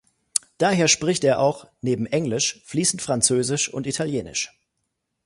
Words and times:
Daher 0.57 0.87
spricht 0.87 1.23
er 1.23 1.39
auch 1.39 1.67
neben 1.81 2.07
Englisch 2.07 2.63
fließend 2.65 3.03
Französisch 3.03 3.71
und 3.71 3.85
Italienisch. 3.85 4.51